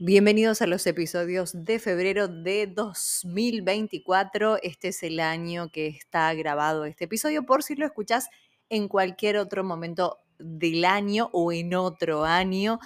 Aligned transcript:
Bienvenidos 0.00 0.60
a 0.60 0.66
los 0.66 0.88
episodios 0.88 1.52
de 1.54 1.78
febrero 1.78 2.26
de 2.26 2.66
2024. 2.66 4.58
Este 4.60 4.88
es 4.88 5.04
el 5.04 5.20
año 5.20 5.70
que 5.70 5.86
está 5.86 6.34
grabado 6.34 6.84
este 6.84 7.04
episodio, 7.04 7.46
por 7.46 7.62
si 7.62 7.76
lo 7.76 7.86
escuchas 7.86 8.28
en 8.68 8.88
cualquier 8.88 9.36
otro 9.36 9.62
momento 9.62 10.18
del 10.40 10.84
año 10.84 11.30
o 11.32 11.52
en 11.52 11.74
otro 11.74 12.24
año. 12.24 12.80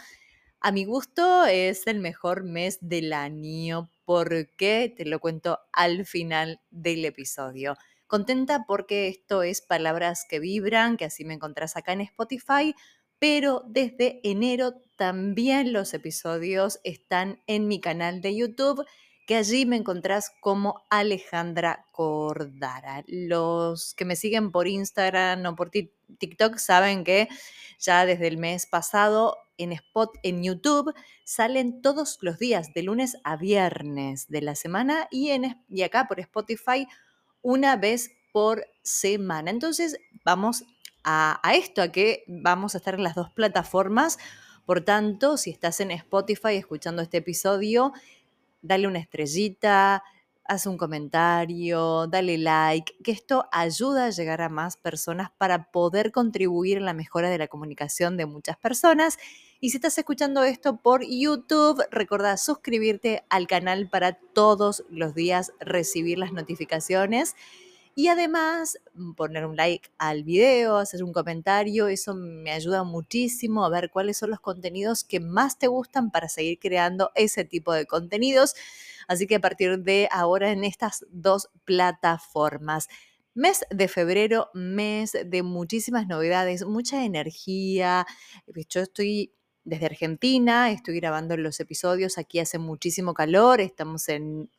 A 0.61 0.71
mi 0.71 0.85
gusto 0.85 1.47
es 1.47 1.87
el 1.87 1.99
mejor 1.99 2.45
mes 2.45 2.77
del 2.83 3.15
año 3.15 3.91
porque 4.05 4.93
te 4.95 5.07
lo 5.07 5.19
cuento 5.19 5.61
al 5.73 6.05
final 6.05 6.61
del 6.71 7.07
episodio. 7.07 7.79
Contenta 8.07 8.67
porque 8.69 9.09
esto 9.09 9.43
es 9.43 9.63
Palabras 9.63 10.27
que 10.29 10.41
Vibran, 10.41 10.99
que 10.99 11.07
así 11.07 11.25
me 11.25 11.33
encontrás 11.33 11.75
acá 11.75 11.95
en 11.95 12.03
Spotify 12.03 12.75
pero 13.19 13.65
desde 13.67 14.21
enero 14.23 14.83
también 14.99 15.73
los 15.73 15.95
episodios 15.95 16.81
están 16.85 17.41
en 17.47 17.69
mi 17.69 17.81
canal 17.81 18.21
de 18.21 18.37
YouTube, 18.37 18.85
que 19.27 19.37
allí 19.37 19.65
me 19.65 19.77
encontrás 19.77 20.33
como 20.41 20.85
Alejandra 20.91 21.87
Cordara. 21.93 23.05
Los 23.07 23.95
que 23.95 24.05
me 24.05 24.17
siguen 24.17 24.51
por 24.51 24.67
Instagram 24.67 25.47
o 25.47 25.57
por 25.57 25.71
TikTok 25.71 26.59
saben 26.59 27.05
que 27.05 27.29
ya 27.79 28.05
desde 28.05 28.27
el 28.27 28.39
mes 28.39 28.67
pasado 28.67 29.37
en 29.57 29.73
Spot 29.73 30.11
en 30.23 30.43
YouTube 30.43 30.93
salen 31.25 31.81
todos 31.81 32.19
los 32.21 32.39
días, 32.39 32.75
de 32.75 32.83
lunes 32.83 33.17
a 33.23 33.37
viernes 33.37 34.29
de 34.29 34.43
la 34.43 34.55
semana 34.55 35.09
y, 35.11 35.31
en, 35.31 35.65
y 35.69 35.83
acá 35.83 36.09
por 36.09 36.21
Spotify 36.21 36.89
una 37.41 37.77
vez 37.77 38.11
por 38.33 38.67
semana. 38.83 39.51
Entonces 39.51 39.97
vamos 40.25 40.65
a, 41.05 41.41
esto, 41.55 41.83
a 41.83 41.89
que 41.89 42.25
vamos 42.27 42.75
a 42.75 42.79
estar 42.79 42.95
en 42.95 43.03
las 43.03 43.15
dos 43.15 43.31
plataformas. 43.31 44.19
Por 44.69 44.83
tanto, 44.83 45.39
si 45.39 45.49
estás 45.49 45.81
en 45.81 45.91
Spotify 45.93 46.57
escuchando 46.57 47.01
este 47.01 47.17
episodio, 47.17 47.95
dale 48.61 48.87
una 48.87 48.99
estrellita, 48.99 50.05
haz 50.45 50.67
un 50.67 50.77
comentario, 50.77 52.07
dale 52.07 52.37
like, 52.37 52.95
que 53.03 53.11
esto 53.11 53.49
ayuda 53.51 54.05
a 54.05 54.11
llegar 54.11 54.43
a 54.43 54.51
más 54.51 54.77
personas 54.77 55.31
para 55.39 55.71
poder 55.71 56.13
contribuir 56.13 56.77
en 56.77 56.85
la 56.85 56.93
mejora 56.93 57.31
de 57.31 57.39
la 57.39 57.49
comunicación 57.49 58.19
de 58.19 58.27
muchas 58.27 58.59
personas. 58.59 59.17
Y 59.59 59.71
si 59.71 59.79
estás 59.79 59.97
escuchando 59.97 60.45
esto 60.45 60.77
por 60.77 61.03
YouTube, 61.03 61.83
recuerda 61.91 62.37
suscribirte 62.37 63.25
al 63.31 63.47
canal 63.47 63.89
para 63.89 64.19
todos 64.35 64.85
los 64.91 65.15
días 65.15 65.51
recibir 65.61 66.19
las 66.19 66.35
notificaciones. 66.35 67.37
Y 67.99 68.07
además 68.07 68.79
mm, 68.95 69.15
poner 69.15 69.45
un 69.45 69.57
like 69.57 69.91
al 69.99 70.23
video, 70.23 70.77
hacer 70.77 71.03
un 71.03 71.13
comentario, 71.13 71.89
eso 71.89 72.15
me 72.15 72.53
ayuda 72.53 72.85
muchísimo 72.85 73.65
a 73.65 73.71
ver 73.71 73.91
cuáles 73.91 74.19
son 74.19 74.31
los 74.31 74.39
contenidos 74.39 75.03
que 75.03 75.19
más 75.19 75.59
te 75.59 75.67
gustan 75.67 76.13
para 76.13 76.29
seguir 76.29 76.61
creando 76.61 77.11
ese 77.17 77.45
tipo 77.45 77.73
de 77.73 77.87
contenidos. 77.87 78.55
Así 79.09 79.27
que 79.27 79.35
a 79.35 79.41
partir 79.41 79.81
de 79.81 80.09
ahora 80.13 80.53
en 80.53 80.63
estas 80.63 81.07
dos 81.11 81.51
plataformas. 81.65 82.87
Mes 83.35 83.65
de 83.69 83.89
febrero, 83.89 84.49
mes 84.55 85.19
de 85.27 85.43
muchísimas 85.43 86.07
novedades, 86.07 86.65
mucha 86.65 87.05
energía. 87.05 88.07
Yo 88.69 88.81
estoy 88.81 89.35
desde 89.65 89.87
Argentina, 89.87 90.71
estoy 90.71 91.01
grabando 91.01 91.37
los 91.37 91.59
episodios, 91.59 92.17
aquí 92.17 92.39
hace 92.39 92.59
muchísimo 92.59 93.13
calor, 93.13 93.61
estamos 93.61 94.09
en 94.09 94.51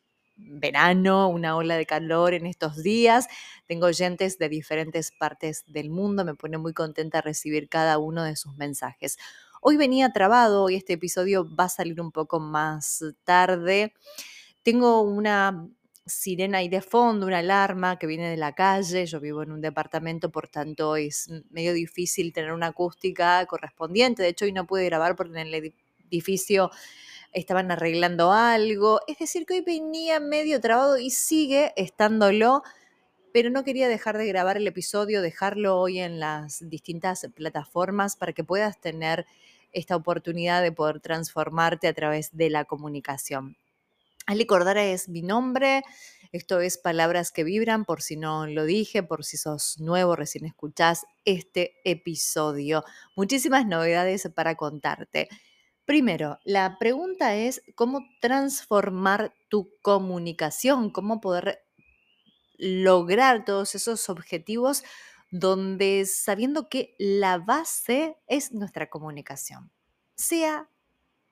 verano, 0.44 1.28
una 1.28 1.56
ola 1.56 1.76
de 1.76 1.86
calor 1.86 2.34
en 2.34 2.46
estos 2.46 2.82
días. 2.82 3.28
Tengo 3.66 3.86
oyentes 3.86 4.38
de 4.38 4.48
diferentes 4.48 5.12
partes 5.12 5.64
del 5.66 5.90
mundo, 5.90 6.24
me 6.24 6.34
pone 6.34 6.58
muy 6.58 6.72
contenta 6.72 7.20
recibir 7.20 7.68
cada 7.68 7.98
uno 7.98 8.24
de 8.24 8.36
sus 8.36 8.56
mensajes. 8.56 9.16
Hoy 9.60 9.76
venía 9.76 10.12
trabado, 10.12 10.64
hoy 10.64 10.76
este 10.76 10.94
episodio 10.94 11.46
va 11.54 11.64
a 11.64 11.68
salir 11.68 12.00
un 12.00 12.12
poco 12.12 12.40
más 12.40 13.04
tarde. 13.24 13.92
Tengo 14.62 15.02
una 15.02 15.68
sirena 16.06 16.58
ahí 16.58 16.68
de 16.68 16.80
fondo, 16.80 17.26
una 17.26 17.38
alarma 17.38 17.98
que 17.98 18.06
viene 18.06 18.30
de 18.30 18.36
la 18.36 18.54
calle. 18.54 19.06
Yo 19.06 19.20
vivo 19.20 19.42
en 19.42 19.52
un 19.52 19.60
departamento, 19.60 20.30
por 20.30 20.48
tanto 20.48 20.96
es 20.96 21.28
medio 21.50 21.72
difícil 21.72 22.32
tener 22.32 22.52
una 22.52 22.68
acústica 22.68 23.44
correspondiente. 23.46 24.22
De 24.22 24.30
hecho, 24.30 24.44
hoy 24.44 24.52
no 24.52 24.66
pude 24.66 24.84
grabar 24.84 25.16
porque 25.16 25.40
en 25.40 25.48
el 25.48 25.74
edificio 26.10 26.70
estaban 27.32 27.70
arreglando 27.70 28.32
algo. 28.32 29.00
Es 29.06 29.18
decir, 29.18 29.46
que 29.46 29.54
hoy 29.54 29.60
venía 29.60 30.20
medio 30.20 30.60
trabado 30.60 30.98
y 30.98 31.10
sigue 31.10 31.72
estándolo, 31.76 32.62
pero 33.32 33.50
no 33.50 33.64
quería 33.64 33.88
dejar 33.88 34.18
de 34.18 34.26
grabar 34.26 34.56
el 34.56 34.66
episodio, 34.66 35.22
dejarlo 35.22 35.78
hoy 35.78 36.00
en 36.00 36.18
las 36.18 36.68
distintas 36.68 37.26
plataformas 37.34 38.16
para 38.16 38.32
que 38.32 38.44
puedas 38.44 38.80
tener 38.80 39.26
esta 39.72 39.96
oportunidad 39.96 40.62
de 40.62 40.72
poder 40.72 41.00
transformarte 41.00 41.86
a 41.86 41.94
través 41.94 42.36
de 42.36 42.50
la 42.50 42.64
comunicación. 42.64 43.56
Ali 44.26 44.46
Cordara 44.46 44.84
es 44.84 45.08
mi 45.08 45.22
nombre. 45.22 45.82
Esto 46.32 46.60
es 46.60 46.78
Palabras 46.78 47.32
que 47.32 47.42
Vibran, 47.42 47.84
por 47.84 48.02
si 48.02 48.16
no 48.16 48.46
lo 48.46 48.64
dije, 48.64 49.02
por 49.02 49.24
si 49.24 49.36
sos 49.36 49.80
nuevo, 49.80 50.14
recién 50.14 50.44
escuchás 50.44 51.04
este 51.24 51.74
episodio. 51.84 52.84
Muchísimas 53.16 53.66
novedades 53.66 54.28
para 54.34 54.54
contarte. 54.54 55.28
Primero, 55.90 56.38
la 56.44 56.78
pregunta 56.78 57.34
es 57.34 57.62
cómo 57.74 58.06
transformar 58.20 59.34
tu 59.48 59.72
comunicación, 59.82 60.90
cómo 60.90 61.20
poder 61.20 61.64
lograr 62.58 63.44
todos 63.44 63.74
esos 63.74 64.08
objetivos 64.08 64.84
donde 65.32 66.06
sabiendo 66.06 66.68
que 66.68 66.94
la 66.96 67.38
base 67.38 68.16
es 68.28 68.52
nuestra 68.52 68.88
comunicación, 68.88 69.72
sea 70.14 70.70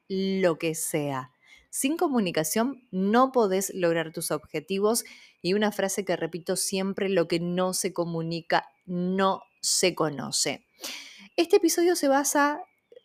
lo 0.09 0.59
que 0.59 0.75
sea. 0.75 1.31
Sin 1.71 1.97
comunicación 1.97 2.83
no 2.91 3.31
podés 3.31 3.73
lograr 3.77 4.13
tus 4.13 4.33
objetivos 4.33 5.05
y 5.41 5.55
una 5.55 5.71
frase 5.71 6.05
que 6.05 6.17
repito 6.17 6.57
siempre, 6.57 7.09
lo 7.09 7.29
que 7.29 7.39
no 7.39 7.75
se 7.75 7.93
comunica 7.93 8.69
no 8.87 9.41
se 9.61 9.95
conoce. 9.95 10.67
Este 11.37 11.59
episodio 11.59 11.95
se 11.95 12.09
basa 12.09 12.61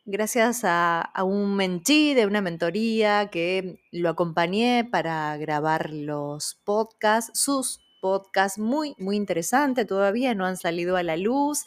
gracias 0.06 0.62
a, 0.64 1.12
un 1.24 1.56
mentí 1.56 2.14
de 2.14 2.26
una 2.26 2.42
mentoría 2.42 3.30
que 3.32 3.80
lo 3.92 4.10
acompañé 4.10 4.88
para 4.90 5.36
grabar 5.38 5.92
los 5.92 6.60
podcasts, 6.64 7.40
sus 7.40 7.80
podcasts, 8.02 8.60
muy, 8.60 8.96
muy 8.98 9.16
interesante, 9.16 9.86
todavía 9.86 10.36
no 10.36 10.46
han 10.46 10.58
salido 10.58 10.98
a 10.98 11.04
la 11.04 11.16
luz 11.16 11.66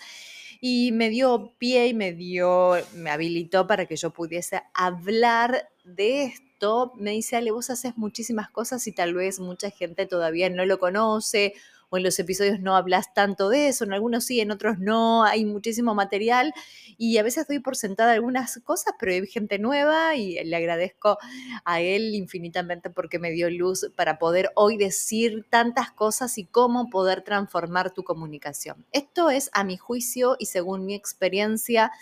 y 0.61 0.93
me 0.93 1.09
dio 1.09 1.55
pie 1.59 1.89
y 1.89 1.95
me 1.95 2.13
dio, 2.13 2.75
me 2.95 3.11
habilitó 3.11 3.67
para 3.67 3.87
que 3.87 3.97
yo 3.97 4.11
pudiese 4.11 4.63
hablar 4.75 5.69
de 5.85 6.25
esto. 6.25 6.93
Me 6.97 7.13
dice, 7.13 7.37
Ale, 7.37 7.51
vos 7.51 7.71
haces 7.71 7.97
muchísimas 7.97 8.51
cosas 8.51 8.87
y 8.87 8.93
tal 8.93 9.15
vez 9.15 9.41
mucha 9.41 9.71
gente 9.71 10.07
todavía 10.07 10.51
no 10.51 10.65
lo 10.67 10.79
conoce 10.79 11.55
o 11.89 11.97
en 11.97 12.03
los 12.03 12.19
episodios 12.19 12.61
no 12.61 12.77
hablas 12.77 13.15
tanto 13.15 13.49
de 13.49 13.69
eso, 13.69 13.85
en 13.85 13.93
algunos 13.93 14.25
sí, 14.25 14.41
en 14.41 14.51
otros 14.51 14.79
no, 14.79 15.25
hay 15.25 15.45
muchísimo 15.45 15.95
material 15.95 16.53
y 16.99 17.19
a 17.19 17.23
veces 17.23 17.47
doy 17.47 17.59
por 17.59 17.77
sentada 17.77 18.13
algunas 18.13 18.61
cosas, 18.65 18.95
pero 18.99 19.13
hay 19.13 19.27
gente 19.27 19.59
nueva 19.59 20.17
y 20.17 20.43
le 20.45 20.57
agradezco 20.57 21.19
a 21.65 21.81
él 21.81 22.15
infinitamente 22.15 22.91
porque 22.91 23.19
me 23.19 23.31
dio 23.31 23.51
luz 23.51 23.91
para 23.97 24.19
poder 24.19 24.51
hoy 24.55 24.77
decir 24.77 25.47
tantas 25.51 25.91
cosas 25.91 26.39
y 26.39 26.45
cómo 26.45 26.91
poder 26.91 27.23
transformar 27.23 27.93
tu 27.93 28.03
comunicación. 28.05 28.85
Esto 28.93 29.31
es 29.31 29.51
a 29.53 29.65
mi 29.65 29.77
juicio 29.77 30.37
y 30.39 30.47
según 30.47 30.87
mi 30.87 30.95
experiencia, 30.95 31.93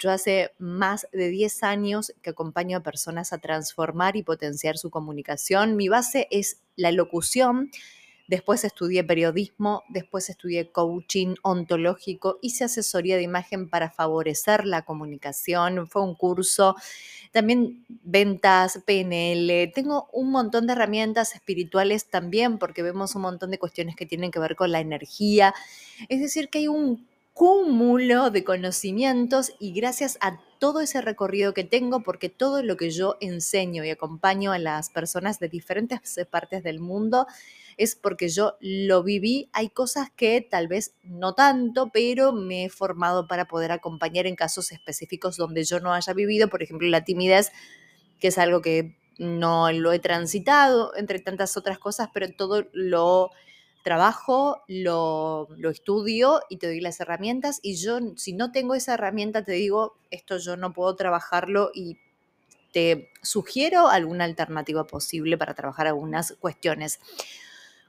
yo 0.00 0.10
hace 0.10 0.52
más 0.58 1.06
de 1.12 1.28
10 1.28 1.62
años 1.62 2.14
que 2.22 2.30
acompaño 2.30 2.78
a 2.78 2.82
personas 2.82 3.34
a 3.34 3.38
transformar 3.38 4.16
y 4.16 4.22
potenciar 4.22 4.78
su 4.78 4.88
comunicación. 4.88 5.76
Mi 5.76 5.88
base 5.88 6.26
es 6.30 6.62
la 6.74 6.90
locución 6.90 7.70
Después 8.30 8.62
estudié 8.62 9.02
periodismo, 9.02 9.82
después 9.88 10.30
estudié 10.30 10.70
coaching 10.70 11.34
ontológico, 11.42 12.38
hice 12.42 12.62
asesoría 12.62 13.16
de 13.16 13.24
imagen 13.24 13.68
para 13.68 13.90
favorecer 13.90 14.66
la 14.66 14.82
comunicación, 14.82 15.88
fue 15.88 16.02
un 16.02 16.14
curso, 16.14 16.76
también 17.32 17.84
ventas, 17.88 18.78
PNL, 18.86 19.72
tengo 19.74 20.08
un 20.12 20.30
montón 20.30 20.68
de 20.68 20.74
herramientas 20.74 21.34
espirituales 21.34 22.08
también 22.08 22.58
porque 22.58 22.84
vemos 22.84 23.16
un 23.16 23.22
montón 23.22 23.50
de 23.50 23.58
cuestiones 23.58 23.96
que 23.96 24.06
tienen 24.06 24.30
que 24.30 24.38
ver 24.38 24.54
con 24.54 24.70
la 24.70 24.78
energía, 24.78 25.52
es 26.08 26.20
decir, 26.20 26.50
que 26.50 26.60
hay 26.60 26.68
un 26.68 27.09
cúmulo 27.40 28.28
de 28.28 28.44
conocimientos 28.44 29.54
y 29.58 29.72
gracias 29.72 30.18
a 30.20 30.38
todo 30.58 30.82
ese 30.82 31.00
recorrido 31.00 31.54
que 31.54 31.64
tengo, 31.64 32.02
porque 32.02 32.28
todo 32.28 32.62
lo 32.62 32.76
que 32.76 32.90
yo 32.90 33.16
enseño 33.18 33.82
y 33.82 33.88
acompaño 33.88 34.52
a 34.52 34.58
las 34.58 34.90
personas 34.90 35.38
de 35.38 35.48
diferentes 35.48 36.20
partes 36.30 36.62
del 36.62 36.80
mundo 36.80 37.26
es 37.78 37.96
porque 37.96 38.28
yo 38.28 38.58
lo 38.60 39.02
viví. 39.02 39.48
Hay 39.54 39.70
cosas 39.70 40.10
que 40.14 40.46
tal 40.50 40.68
vez 40.68 40.92
no 41.02 41.32
tanto, 41.32 41.88
pero 41.90 42.34
me 42.34 42.66
he 42.66 42.68
formado 42.68 43.26
para 43.26 43.46
poder 43.46 43.72
acompañar 43.72 44.26
en 44.26 44.36
casos 44.36 44.70
específicos 44.70 45.38
donde 45.38 45.64
yo 45.64 45.80
no 45.80 45.94
haya 45.94 46.12
vivido, 46.12 46.50
por 46.50 46.62
ejemplo, 46.62 46.88
la 46.88 47.04
timidez, 47.04 47.52
que 48.20 48.28
es 48.28 48.36
algo 48.36 48.60
que 48.60 48.98
no 49.16 49.72
lo 49.72 49.94
he 49.94 49.98
transitado, 49.98 50.94
entre 50.94 51.20
tantas 51.20 51.56
otras 51.56 51.78
cosas, 51.78 52.10
pero 52.12 52.30
todo 52.36 52.66
lo 52.74 53.30
trabajo, 53.82 54.62
lo, 54.68 55.48
lo, 55.56 55.70
estudio 55.70 56.40
y 56.48 56.58
te 56.58 56.66
doy 56.66 56.80
las 56.80 57.00
herramientas 57.00 57.60
y 57.62 57.76
yo 57.76 57.98
si 58.16 58.32
no 58.32 58.52
tengo 58.52 58.74
esa 58.74 58.94
herramienta 58.94 59.44
te 59.44 59.52
digo, 59.52 59.96
esto 60.10 60.38
yo 60.38 60.56
no 60.56 60.72
puedo 60.72 60.96
trabajarlo 60.96 61.70
y 61.74 61.98
te 62.72 63.10
sugiero 63.22 63.88
alguna 63.88 64.24
alternativa 64.24 64.86
posible 64.86 65.36
para 65.36 65.54
trabajar 65.54 65.86
algunas 65.86 66.34
cuestiones. 66.40 67.00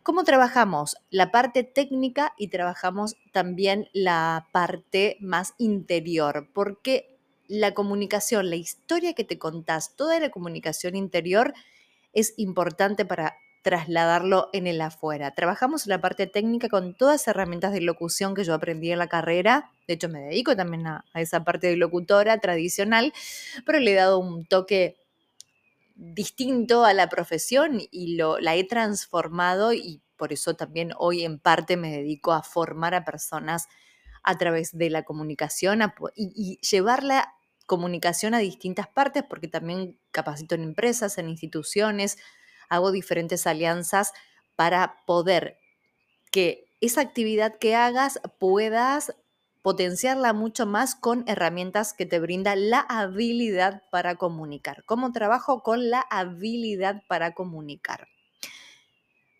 ¿Cómo 0.03 0.23
trabajamos? 0.23 0.97
La 1.11 1.29
parte 1.31 1.63
técnica 1.63 2.33
y 2.37 2.47
trabajamos 2.47 3.17
también 3.31 3.87
la 3.93 4.47
parte 4.51 5.17
más 5.19 5.53
interior, 5.59 6.49
porque 6.53 7.19
la 7.47 7.73
comunicación, 7.73 8.49
la 8.49 8.55
historia 8.55 9.13
que 9.13 9.23
te 9.23 9.37
contás, 9.37 9.95
toda 9.95 10.19
la 10.19 10.31
comunicación 10.31 10.95
interior 10.95 11.53
es 12.13 12.33
importante 12.37 13.05
para 13.05 13.37
trasladarlo 13.61 14.49
en 14.53 14.67
el 14.67 14.81
afuera. 14.81 15.31
Trabajamos 15.35 15.85
la 15.85 16.01
parte 16.01 16.27
técnica 16.27 16.67
con 16.67 16.95
todas 16.95 17.21
las 17.21 17.27
herramientas 17.27 17.73
de 17.73 17.81
locución 17.81 18.33
que 18.33 18.43
yo 18.43 18.53
aprendí 18.53 18.91
en 18.91 18.99
la 18.99 19.07
carrera. 19.07 19.71
De 19.87 19.93
hecho, 19.93 20.09
me 20.09 20.21
dedico 20.21 20.55
también 20.55 20.87
a, 20.87 21.05
esa 21.13 21.43
parte 21.43 21.67
de 21.67 21.77
locutora 21.77 22.39
tradicional, 22.39 23.13
pero 23.65 23.79
le 23.79 23.91
he 23.91 23.95
dado 23.95 24.19
un 24.19 24.45
toque 24.45 24.97
distinto 25.95 26.85
a 26.85 26.93
la 26.93 27.09
profesión 27.09 27.79
y 27.91 28.15
lo, 28.15 28.39
la 28.39 28.55
he 28.55 28.63
transformado 28.63 29.73
y 29.73 30.01
por 30.17 30.33
eso 30.33 30.55
también 30.55 30.93
hoy 30.97 31.23
en 31.23 31.37
parte 31.37 31.77
me 31.77 31.91
dedico 31.91 32.33
a 32.33 32.41
formar 32.41 32.95
a 32.95 33.05
personas 33.05 33.67
a 34.23 34.37
través 34.37 34.75
de 34.77 34.89
la 34.89 35.03
comunicación 35.03 35.81
y 36.15 36.59
llevar 36.61 37.03
la 37.03 37.33
comunicación 37.65 38.33
a 38.33 38.39
distintas 38.39 38.87
partes 38.87 39.23
porque 39.27 39.47
también 39.47 39.97
capacito 40.11 40.55
en 40.55 40.63
empresas, 40.63 41.17
en 41.17 41.29
instituciones, 41.29 42.17
hago 42.71 42.91
diferentes 42.91 43.45
alianzas 43.45 44.13
para 44.55 45.03
poder 45.05 45.57
que 46.31 46.65
esa 46.79 47.01
actividad 47.01 47.59
que 47.59 47.75
hagas 47.75 48.19
puedas 48.39 49.13
potenciarla 49.61 50.33
mucho 50.33 50.65
más 50.65 50.95
con 50.95 51.23
herramientas 51.27 51.93
que 51.93 52.05
te 52.05 52.19
brinda 52.19 52.55
la 52.55 52.79
habilidad 52.79 53.83
para 53.91 54.15
comunicar. 54.15 54.83
¿Cómo 54.85 55.11
trabajo 55.11 55.61
con 55.61 55.89
la 55.91 55.99
habilidad 55.99 57.03
para 57.07 57.33
comunicar? 57.33 58.07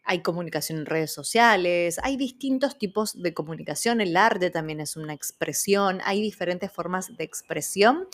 Hay 0.04 0.22
comunicación 0.22 0.80
en 0.80 0.86
redes 0.86 1.13
sociales, 1.13 2.00
hay 2.04 2.18
distintos 2.18 2.78
tipos 2.78 3.19
de 3.22 3.33
comunicación, 3.33 4.01
el 4.01 4.18
arte 4.18 4.50
también 4.50 4.81
es 4.81 4.98
una 4.98 5.13
expresión, 5.13 6.01
hay 6.04 6.22
diferentes 6.22 6.69
formas 6.69 7.16
de 7.16 7.24
expresión. 7.24 8.07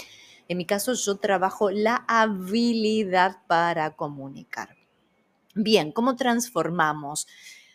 En 0.48 0.58
mi 0.58 0.66
caso 0.66 0.94
yo 0.94 1.18
trabajo 1.18 1.72
la 1.72 2.06
habilidad 2.08 3.38
para 3.48 3.96
comunicar. 3.96 4.77
Bien, 5.60 5.92
¿cómo 5.92 6.16
transformamos? 6.16 7.28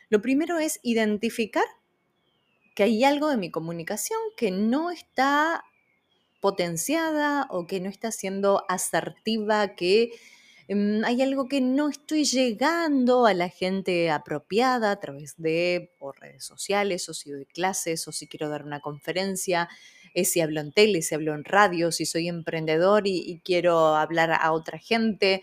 Lo 0.08 0.22
primero 0.22 0.60
es 0.60 0.78
identificar 0.84 1.64
que 2.76 2.84
hay 2.84 3.02
algo 3.02 3.28
de 3.28 3.36
mi 3.36 3.50
comunicación 3.50 4.20
que 4.36 4.52
no 4.52 4.92
está 4.92 5.64
potenciada 6.40 7.48
o 7.50 7.66
que 7.66 7.80
no 7.80 7.88
está 7.90 8.12
siendo 8.12 8.64
asertiva, 8.68 9.74
que 9.74 10.12
em, 10.68 11.04
hay 11.04 11.22
algo 11.22 11.48
que 11.48 11.60
no 11.60 11.88
estoy 11.88 12.24
llegando 12.24 13.26
a 13.26 13.34
la 13.34 13.48
gente 13.48 14.12
apropiada 14.12 14.92
a 14.92 15.00
través 15.00 15.34
de 15.36 15.90
redes 16.20 16.44
sociales, 16.44 17.08
o 17.08 17.14
si 17.14 17.32
doy 17.32 17.46
clases, 17.46 18.06
o 18.06 18.12
si 18.12 18.28
quiero 18.28 18.48
dar 18.48 18.62
una 18.62 18.78
conferencia, 18.78 19.68
eh, 20.14 20.24
si 20.24 20.40
hablo 20.40 20.60
en 20.60 20.72
tele, 20.72 21.02
si 21.02 21.14
hablo 21.14 21.34
en 21.34 21.44
radio, 21.44 21.92
si 21.92 22.06
soy 22.06 22.28
emprendedor 22.28 23.06
y 23.06 23.40
quiero 23.44 23.96
hablar 23.96 24.32
a 24.32 24.52
otra 24.52 24.78
gente. 24.78 25.40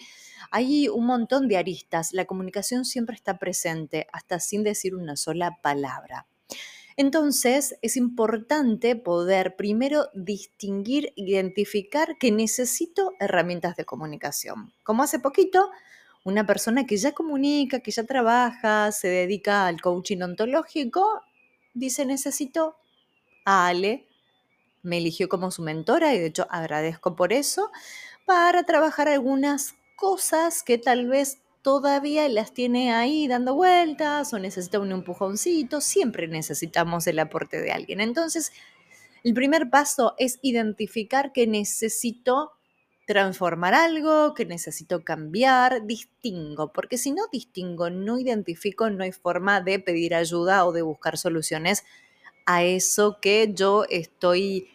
Hay 0.51 0.87
un 0.87 1.05
montón 1.05 1.47
de 1.47 1.57
aristas. 1.57 2.13
La 2.13 2.25
comunicación 2.25 2.85
siempre 2.85 3.15
está 3.15 3.37
presente, 3.37 4.07
hasta 4.11 4.39
sin 4.39 4.63
decir 4.63 4.95
una 4.95 5.15
sola 5.15 5.59
palabra. 5.61 6.27
Entonces, 6.99 7.77
es 7.81 7.95
importante 7.95 8.97
poder 8.97 9.55
primero 9.55 10.09
distinguir, 10.13 11.13
identificar 11.15 12.17
que 12.19 12.29
necesito 12.29 13.13
herramientas 13.21 13.77
de 13.77 13.85
comunicación. 13.85 14.73
Como 14.83 15.03
hace 15.03 15.19
poquito, 15.19 15.69
una 16.25 16.45
persona 16.45 16.85
que 16.85 16.97
ya 16.97 17.13
comunica, 17.13 17.79
que 17.79 17.91
ya 17.91 18.03
trabaja, 18.03 18.91
se 18.91 19.07
dedica 19.07 19.65
al 19.65 19.79
coaching 19.79 20.21
ontológico, 20.21 21.21
dice, 21.73 22.05
necesito 22.05 22.75
Ale, 23.45 24.08
me 24.81 24.97
eligió 24.97 25.29
como 25.29 25.51
su 25.51 25.61
mentora 25.61 26.13
y 26.13 26.19
de 26.19 26.27
hecho 26.27 26.47
agradezco 26.49 27.15
por 27.15 27.33
eso, 27.33 27.71
para 28.25 28.63
trabajar 28.63 29.07
algunas 29.07 29.75
cosas 29.95 30.63
que 30.63 30.77
tal 30.77 31.07
vez 31.07 31.39
todavía 31.61 32.27
las 32.29 32.53
tiene 32.53 32.93
ahí 32.93 33.27
dando 33.27 33.55
vueltas 33.55 34.33
o 34.33 34.39
necesita 34.39 34.79
un 34.79 34.91
empujoncito, 34.91 35.81
siempre 35.81 36.27
necesitamos 36.27 37.05
el 37.07 37.19
aporte 37.19 37.61
de 37.61 37.71
alguien. 37.71 37.99
Entonces, 37.99 38.51
el 39.23 39.33
primer 39.33 39.69
paso 39.69 40.15
es 40.17 40.39
identificar 40.41 41.33
que 41.33 41.47
necesito 41.47 42.51
transformar 43.05 43.73
algo, 43.73 44.33
que 44.35 44.45
necesito 44.45 45.03
cambiar, 45.03 45.85
distingo, 45.85 46.71
porque 46.71 46.97
si 46.97 47.11
no 47.11 47.23
distingo, 47.31 47.89
no 47.89 48.19
identifico, 48.19 48.89
no 48.91 49.03
hay 49.03 49.11
forma 49.11 49.61
de 49.61 49.79
pedir 49.79 50.13
ayuda 50.13 50.63
o 50.65 50.71
de 50.71 50.83
buscar 50.83 51.17
soluciones 51.17 51.83
a 52.49 52.63
eso 52.63 53.19
que 53.21 53.53
yo 53.53 53.85
estoy 53.91 54.69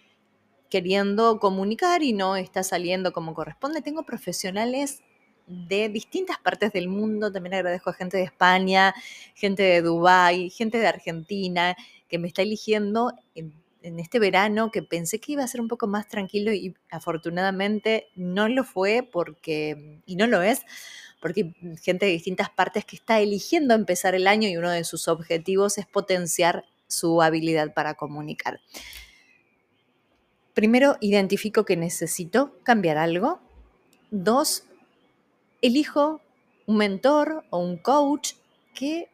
queriendo 0.71 1.41
comunicar 1.41 2.05
y 2.05 2.13
no 2.13 2.37
está 2.37 2.63
saliendo 2.63 3.13
como 3.13 3.35
corresponde. 3.35 3.83
Tengo 3.83 4.05
profesionales 4.05 5.03
de 5.49 5.89
distintas 5.89 6.39
partes 6.39 6.73
del 6.73 6.87
mundo. 6.87 7.33
También 7.33 7.55
agradezco 7.55 7.91
a 7.91 7.95
gente 7.95 8.17
de 8.17 8.23
España, 8.23 8.95
gente 9.35 9.65
de 9.65 9.83
Dubái, 9.83 10.51
gente 10.51 10.79
de 10.79 10.87
Argentina, 10.87 11.75
que 12.09 12.21
me 12.21 12.29
está 12.29 12.43
eligiendo 12.43 13.13
en, 13.35 13.53
este 13.83 14.21
verano, 14.21 14.71
que 14.71 14.85
pensé 14.85 15.19
que 15.19 15.33
iba 15.33 15.43
a 15.43 15.49
ser 15.49 15.61
un 15.61 15.67
poco 15.67 15.89
más 15.89 16.07
tranquilo 16.07 16.53
y 16.53 16.77
afortunadamente 16.93 18.07
no 18.15 18.49
lo 18.49 18.63
fue 18.63 19.03
porque, 19.03 20.01
y 20.07 20.15
no 20.15 20.29
lo 20.29 20.43
es, 20.43 20.63
porque 21.21 21.55
gente 21.83 22.07
de 22.07 22.13
distintas 22.13 22.51
partes 22.51 22.85
que 22.85 22.95
está 22.95 23.21
eligiendo 23.21 23.75
empezar 23.75 24.15
el 24.15 24.29
año 24.29 24.49
y 24.49 24.57
uno 24.57 24.71
de 24.71 24.85
sus 24.85 25.09
objetivos 25.09 25.77
es 25.77 25.87
potenciar 25.87 26.65
su 26.89 27.23
habilidad 27.23 27.75
para 27.75 27.95
comunicar. 27.95 28.61
Primero, 30.55 30.97
identifico 31.01 31.65
que 31.65 31.77
necesito 31.77 32.57
cambiar 32.63 32.97
algo. 32.97 33.41
Dos, 34.11 34.65
elijo 35.63 36.21
un 36.67 36.77
mentor 36.77 37.45
o 37.51 37.59
un 37.59 37.77
coach 37.77 38.35
que 38.75 39.11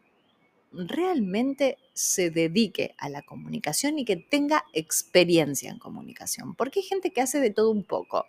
realmente 0.72 1.78
se 1.94 2.30
dedique 2.30 2.94
a 2.98 3.08
la 3.08 3.22
comunicación 3.22 3.98
y 3.98 4.04
que 4.04 4.16
tenga 4.16 4.64
experiencia 4.72 5.70
en 5.70 5.78
comunicación, 5.78 6.54
porque 6.54 6.80
hay 6.80 6.86
gente 6.86 7.12
que 7.12 7.20
hace 7.20 7.40
de 7.40 7.50
todo 7.50 7.70
un 7.70 7.84
poco. 7.84 8.26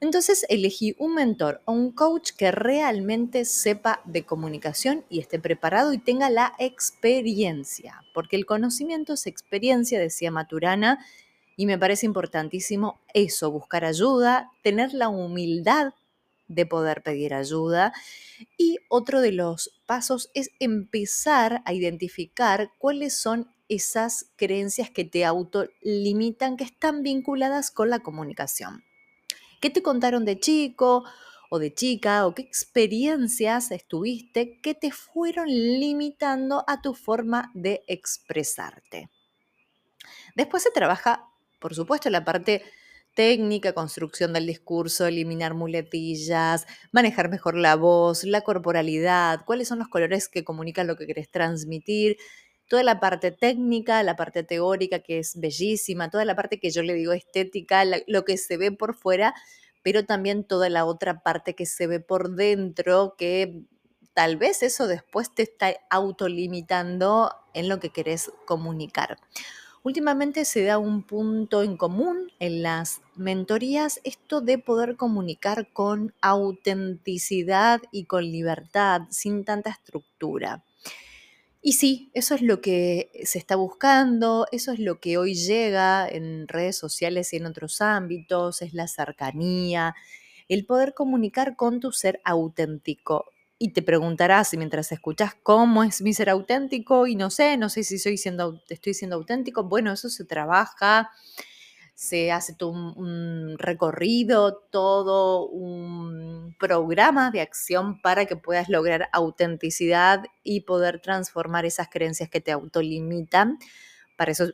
Entonces 0.00 0.46
elegí 0.48 0.96
un 0.98 1.14
mentor 1.14 1.60
o 1.66 1.72
un 1.72 1.92
coach 1.92 2.30
que 2.36 2.50
realmente 2.50 3.44
sepa 3.44 4.00
de 4.06 4.24
comunicación 4.24 5.04
y 5.10 5.20
esté 5.20 5.38
preparado 5.38 5.92
y 5.92 5.98
tenga 5.98 6.30
la 6.30 6.54
experiencia, 6.58 8.02
porque 8.14 8.36
el 8.36 8.46
conocimiento 8.46 9.12
es 9.12 9.26
experiencia, 9.26 10.00
decía 10.00 10.30
Maturana, 10.30 11.04
y 11.54 11.66
me 11.66 11.76
parece 11.76 12.06
importantísimo 12.06 12.98
eso, 13.12 13.50
buscar 13.50 13.84
ayuda, 13.84 14.50
tener 14.62 14.94
la 14.94 15.10
humildad 15.10 15.92
de 16.48 16.64
poder 16.64 17.02
pedir 17.02 17.34
ayuda. 17.34 17.92
Y 18.56 18.78
otro 18.88 19.20
de 19.20 19.32
los 19.32 19.70
pasos 19.84 20.30
es 20.32 20.50
empezar 20.58 21.60
a 21.66 21.74
identificar 21.74 22.72
cuáles 22.78 23.14
son 23.18 23.50
esas 23.68 24.30
creencias 24.36 24.88
que 24.88 25.04
te 25.04 25.26
autolimitan, 25.26 26.56
que 26.56 26.64
están 26.64 27.02
vinculadas 27.02 27.70
con 27.70 27.90
la 27.90 27.98
comunicación. 27.98 28.82
¿Qué 29.60 29.68
te 29.70 29.82
contaron 29.82 30.24
de 30.24 30.40
chico 30.40 31.04
o 31.50 31.58
de 31.58 31.74
chica 31.74 32.26
o 32.26 32.34
qué 32.34 32.42
experiencias 32.42 33.70
estuviste 33.70 34.58
que 34.60 34.74
te 34.74 34.90
fueron 34.90 35.48
limitando 35.48 36.64
a 36.66 36.80
tu 36.80 36.94
forma 36.94 37.50
de 37.54 37.82
expresarte? 37.86 39.10
Después 40.34 40.62
se 40.62 40.70
trabaja, 40.70 41.28
por 41.58 41.74
supuesto, 41.74 42.08
la 42.08 42.24
parte 42.24 42.62
técnica, 43.14 43.74
construcción 43.74 44.32
del 44.32 44.46
discurso, 44.46 45.06
eliminar 45.06 45.54
muletillas, 45.54 46.66
manejar 46.92 47.28
mejor 47.28 47.56
la 47.56 47.76
voz, 47.76 48.24
la 48.24 48.40
corporalidad, 48.40 49.44
cuáles 49.44 49.68
son 49.68 49.80
los 49.80 49.88
colores 49.88 50.28
que 50.28 50.44
comunican 50.44 50.86
lo 50.86 50.96
que 50.96 51.06
querés 51.06 51.30
transmitir, 51.30 52.16
toda 52.70 52.84
la 52.84 53.00
parte 53.00 53.32
técnica, 53.32 54.00
la 54.04 54.14
parte 54.14 54.44
teórica 54.44 55.00
que 55.00 55.18
es 55.18 55.40
bellísima, 55.40 56.08
toda 56.08 56.24
la 56.24 56.36
parte 56.36 56.60
que 56.60 56.70
yo 56.70 56.84
le 56.84 56.94
digo 56.94 57.12
estética, 57.12 57.82
lo 58.06 58.24
que 58.24 58.36
se 58.36 58.56
ve 58.56 58.70
por 58.70 58.94
fuera, 58.94 59.34
pero 59.82 60.06
también 60.06 60.44
toda 60.44 60.68
la 60.68 60.84
otra 60.84 61.20
parte 61.24 61.56
que 61.56 61.66
se 61.66 61.88
ve 61.88 61.98
por 61.98 62.36
dentro, 62.36 63.16
que 63.18 63.64
tal 64.14 64.36
vez 64.36 64.62
eso 64.62 64.86
después 64.86 65.34
te 65.34 65.42
está 65.42 65.74
autolimitando 65.90 67.34
en 67.54 67.68
lo 67.68 67.80
que 67.80 67.90
querés 67.90 68.30
comunicar. 68.46 69.16
Últimamente 69.82 70.44
se 70.44 70.62
da 70.62 70.78
un 70.78 71.02
punto 71.02 71.64
en 71.64 71.76
común 71.76 72.30
en 72.38 72.62
las 72.62 73.00
mentorías, 73.16 74.00
esto 74.04 74.42
de 74.42 74.58
poder 74.58 74.96
comunicar 74.96 75.72
con 75.72 76.14
autenticidad 76.20 77.82
y 77.90 78.04
con 78.04 78.30
libertad, 78.30 79.08
sin 79.10 79.44
tanta 79.44 79.70
estructura. 79.70 80.62
Y 81.62 81.72
sí, 81.74 82.10
eso 82.14 82.34
es 82.34 82.40
lo 82.42 82.60
que 82.62 83.10
se 83.24 83.38
está 83.38 83.54
buscando, 83.56 84.46
eso 84.50 84.72
es 84.72 84.78
lo 84.78 84.98
que 84.98 85.18
hoy 85.18 85.34
llega 85.34 86.08
en 86.08 86.48
redes 86.48 86.78
sociales 86.78 87.32
y 87.32 87.36
en 87.36 87.44
otros 87.46 87.82
ámbitos, 87.82 88.62
es 88.62 88.72
la 88.72 88.88
cercanía, 88.88 89.94
el 90.48 90.64
poder 90.64 90.94
comunicar 90.94 91.56
con 91.56 91.78
tu 91.80 91.92
ser 91.92 92.20
auténtico. 92.24 93.26
Y 93.58 93.72
te 93.74 93.82
preguntarás 93.82 94.54
mientras 94.56 94.90
escuchas 94.90 95.34
cómo 95.42 95.84
es 95.84 96.00
mi 96.00 96.14
ser 96.14 96.30
auténtico 96.30 97.06
y 97.06 97.14
no 97.14 97.28
sé, 97.28 97.58
no 97.58 97.68
sé 97.68 97.84
si 97.84 97.98
siendo, 98.16 98.62
estoy 98.70 98.94
siendo 98.94 99.16
auténtico. 99.16 99.64
Bueno, 99.64 99.92
eso 99.92 100.08
se 100.08 100.24
trabaja, 100.24 101.10
se 102.00 102.32
hace 102.32 102.54
todo 102.54 102.70
un, 102.70 103.58
recorrido, 103.58 104.56
todo 104.70 105.46
un 105.46 106.56
programa 106.58 107.30
de 107.30 107.42
acción 107.42 108.00
para 108.00 108.24
que 108.24 108.36
puedas 108.36 108.70
lograr 108.70 109.10
autenticidad 109.12 110.24
y 110.42 110.62
poder 110.62 111.00
transformar 111.02 111.66
esas 111.66 111.90
creencias 111.90 112.30
que 112.30 112.40
te 112.40 112.52
autolimitan. 112.52 113.58
Para 114.16 114.32
eso 114.32 114.46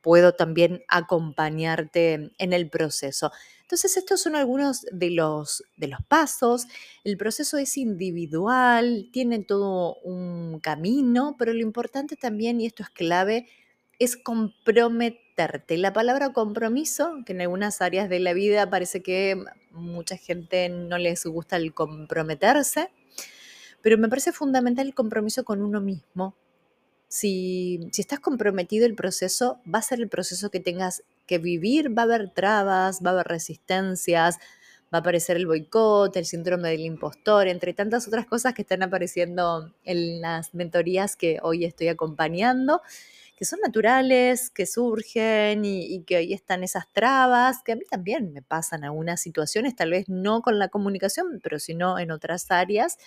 puedo 0.00 0.34
también 0.36 0.84
acompañarte 0.86 2.30
en 2.38 2.52
el 2.52 2.70
proceso. 2.70 3.32
Entonces, 3.62 3.96
estos 3.96 4.22
son 4.22 4.36
algunos 4.36 4.86
de 4.92 5.10
los, 5.10 5.64
de 5.76 5.88
los 5.88 6.00
pasos. 6.06 6.68
El 7.02 7.16
proceso 7.16 7.58
es 7.58 7.76
individual, 7.78 9.08
tiene 9.12 9.42
todo 9.42 9.96
un 10.04 10.60
camino, 10.60 11.34
pero 11.36 11.52
lo 11.52 11.62
importante 11.62 12.14
también, 12.14 12.60
y 12.60 12.66
esto 12.66 12.84
es 12.84 12.90
clave, 12.90 13.48
es 13.98 14.16
La 15.68 15.92
palabra 15.92 16.32
compromiso, 16.32 17.22
que 17.24 17.32
en 17.32 17.40
algunas 17.40 17.80
áreas 17.80 18.08
de 18.08 18.20
la 18.20 18.32
vida 18.34 18.68
parece 18.68 19.02
que 19.02 19.42
mucha 19.70 20.16
gente 20.16 20.68
no 20.68 20.98
les 20.98 21.24
gusta 21.24 21.56
el 21.56 21.72
comprometerse, 21.72 22.90
pero 23.80 23.96
me 23.96 24.08
parece 24.08 24.32
fundamental 24.32 24.86
el 24.86 24.94
compromiso 24.94 25.44
con 25.44 25.62
uno 25.62 25.80
mismo. 25.80 26.36
Si, 27.08 27.88
si 27.92 28.02
estás 28.02 28.20
comprometido, 28.20 28.86
el 28.86 28.94
proceso 28.94 29.60
va 29.72 29.78
a 29.78 29.82
ser 29.82 30.00
el 30.00 30.08
proceso 30.08 30.50
que 30.50 30.60
tengas 30.60 31.02
que 31.26 31.38
vivir, 31.38 31.96
va 31.96 32.02
a 32.02 32.04
haber 32.04 32.30
trabas, 32.30 33.00
va 33.04 33.10
a 33.10 33.12
haber 33.14 33.28
resistencias, 33.28 34.38
va 34.92 34.98
a 34.98 35.00
aparecer 35.00 35.36
el 35.36 35.46
boicot, 35.46 36.14
el 36.16 36.26
síndrome 36.26 36.68
del 36.68 36.80
impostor, 36.80 37.48
entre 37.48 37.72
tantas 37.72 38.06
otras 38.06 38.26
cosas 38.26 38.54
que 38.54 38.62
están 38.62 38.82
apareciendo 38.82 39.72
en 39.84 40.20
las 40.20 40.54
mentorías 40.54 41.16
que 41.16 41.38
hoy 41.42 41.64
estoy 41.64 41.88
acompañando 41.88 42.82
que 43.40 43.46
son 43.46 43.60
naturales, 43.60 44.50
que 44.50 44.66
surgen 44.66 45.64
y, 45.64 46.04
que 46.04 46.16
ahí 46.16 46.34
están 46.34 46.62
esas 46.62 46.86
trabas, 46.92 47.62
que 47.64 47.72
a 47.72 47.74
mí 47.76 47.84
también 47.90 48.34
me 48.34 48.42
pasan 48.42 48.84
algunas 48.84 49.22
situaciones, 49.22 49.74
tal 49.74 49.92
vez 49.92 50.10
no 50.10 50.42
con 50.42 50.58
la 50.58 50.68
comunicación, 50.68 51.40
pero 51.42 51.58
sino 51.58 51.98
en 51.98 52.10
otras 52.10 52.50
áreas, 52.50 52.98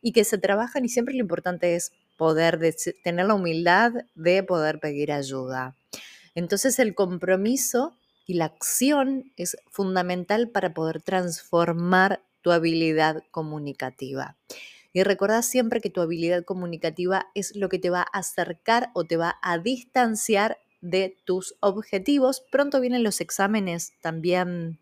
y 0.00 0.10
que 0.10 0.24
se 0.24 0.36
trabajan 0.36 0.84
y 0.84 0.88
siempre 0.88 1.14
lo 1.14 1.20
importante 1.20 1.76
es 1.76 1.92
poder 2.16 2.58
tener 3.04 3.26
la 3.26 3.34
humildad 3.34 3.92
de 4.16 4.42
poder 4.42 4.80
pedir 4.80 5.12
ayuda. 5.12 5.76
Entonces 6.34 6.80
el 6.80 6.96
compromiso 6.96 7.96
y 8.26 8.34
la 8.34 8.46
acción 8.46 9.32
es 9.36 9.56
fundamental 9.70 10.48
para 10.48 10.74
poder 10.74 11.02
transformar 11.02 12.20
tu 12.42 12.50
habilidad 12.50 13.22
comunicativa. 13.30 14.36
Y 14.98 15.04
recuerda 15.04 15.42
siempre 15.42 15.80
que 15.80 15.90
tu 15.90 16.00
habilidad 16.00 16.44
comunicativa 16.44 17.28
es 17.36 17.54
lo 17.54 17.68
que 17.68 17.78
te 17.78 17.88
va 17.88 18.00
a 18.00 18.18
acercar 18.18 18.90
o 18.94 19.04
te 19.04 19.16
va 19.16 19.38
a 19.42 19.56
distanciar 19.56 20.58
de 20.80 21.16
tus 21.24 21.54
objetivos. 21.60 22.42
Pronto 22.50 22.80
vienen 22.80 23.04
los 23.04 23.20
exámenes 23.20 23.92
también 24.00 24.80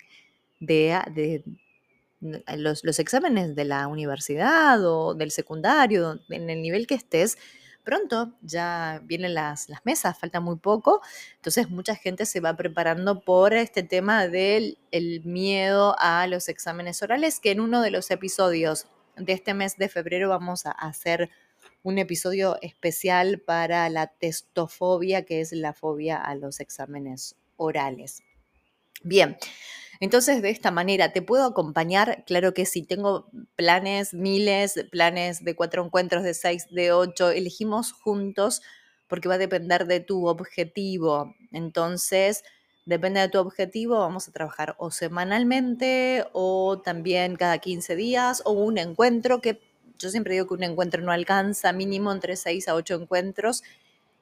de, 0.59 1.45
los, 2.57 2.83
los, 2.83 2.99
exámenes 2.99 3.55
de 3.55 3.67
la 3.67 3.89
universidad 3.89 4.83
o 4.87 5.13
del 5.13 5.31
secundario, 5.31 6.19
en 6.31 6.49
el 6.49 6.63
nivel 6.63 6.87
que 6.87 6.95
estés. 6.95 7.37
Pronto 7.85 8.33
ya 8.41 9.03
vienen 9.05 9.35
las, 9.35 9.69
las 9.69 9.85
mesas, 9.85 10.19
falta 10.19 10.41
muy 10.41 10.57
poco. 10.57 11.03
Entonces 11.35 11.69
mucha 11.69 11.95
gente 11.95 12.25
se 12.25 12.41
va 12.41 12.57
preparando 12.57 13.21
por 13.21 13.53
este 13.53 13.83
tema 13.83 14.29
del 14.29 14.79
el 14.93 15.23
miedo 15.25 15.95
a 15.99 16.27
los 16.27 16.49
exámenes 16.49 17.03
orales, 17.03 17.39
que 17.39 17.51
en 17.51 17.61
uno 17.61 17.83
de 17.83 17.91
los 17.91 18.11
episodios 18.11 18.87
de 19.17 19.33
este 19.33 19.55
mes 19.55 19.77
de 19.77 19.89
febrero 19.89 20.29
vamos 20.29 20.67
a 20.67 20.71
hacer 20.71 21.31
un 21.83 21.99
episodio 21.99 22.59
especial 22.63 23.41
para 23.41 23.89
la 23.89 24.09
testofobia, 24.09 25.25
que 25.25 25.41
es 25.41 25.53
la 25.53 25.73
fobia 25.73 26.17
a 26.21 26.35
los 26.35 26.61
exámenes 26.61 27.37
orales. 27.57 28.23
Bien, 29.03 29.37
entonces 30.01 30.43
de 30.43 30.51
esta 30.51 30.71
manera 30.71 31.13
te 31.13 31.23
puedo 31.23 31.45
acompañar, 31.45 32.25
claro 32.27 32.55
que 32.55 32.67
sí, 32.67 32.83
tengo 32.83 33.31
planes, 33.55 34.15
miles, 34.15 34.75
planes 34.91 35.45
de 35.45 35.55
cuatro 35.55 35.85
encuentros, 35.85 36.23
de 36.23 36.35
seis, 36.35 36.67
de 36.71 36.93
ocho, 36.93 37.31
elegimos 37.31 37.93
juntos 37.93 38.63
porque 39.07 39.29
va 39.29 39.35
a 39.35 39.39
depender 39.39 39.87
de 39.87 40.01
tu 40.01 40.27
objetivo. 40.27 41.35
Entonces, 41.53 42.43
Depende 42.87 43.19
de 43.19 43.29
tu 43.29 43.41
objetivo, 43.41 43.99
vamos 43.99 44.29
a 44.29 44.33
trabajar 44.33 44.77
o 44.79 44.93
semanalmente 44.93 46.25
o 46.33 46.81
también 46.85 47.35
cada 47.35 47.59
15 47.59 47.97
días 47.97 48.43
o 48.45 48.53
un 48.53 48.79
encuentro 48.79 49.41
que 49.41 49.61
yo 49.99 50.09
siempre 50.09 50.35
digo 50.35 50.47
que 50.47 50.55
un 50.55 50.63
encuentro 50.63 51.03
no 51.03 51.11
alcanza, 51.11 51.73
mínimo 51.73 52.13
entre 52.13 52.37
6 52.37 52.69
a 52.69 52.77
8 52.77 52.95
encuentros 52.95 53.65